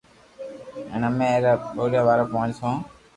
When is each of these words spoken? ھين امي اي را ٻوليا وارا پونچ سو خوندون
ھين 0.91 1.03
امي 1.09 1.25
اي 1.33 1.39
را 1.45 1.53
ٻوليا 1.75 2.01
وارا 2.07 2.25
پونچ 2.31 2.51
سو 2.59 2.59
خوندون 2.61 2.77